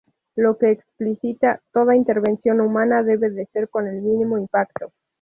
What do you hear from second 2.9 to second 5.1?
debe ser con el mínimo impacto"".